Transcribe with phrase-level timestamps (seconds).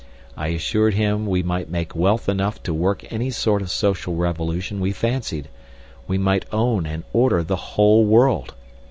[0.35, 4.79] I assured him we might make wealth enough to work any sort of social revolution
[4.79, 5.47] we fancied,
[6.07, 8.55] we might own and order the whole world.